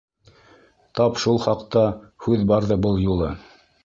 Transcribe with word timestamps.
Тап 0.99 1.19
шул 1.23 1.37
хаҡта 1.43 1.83
һүҙ 2.27 2.47
барҙы 2.53 2.79
был 2.87 2.99
юлы. 3.05 3.29